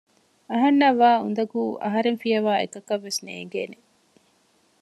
[0.51, 3.77] އަހަންނަށް ވާ އުނދަގޫ އަހަރެން ފިޔަވައި އެކަކަށްވެސް ނޭނގޭނެ